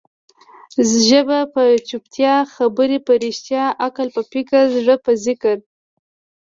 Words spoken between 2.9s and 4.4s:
په رښتیا، عقل په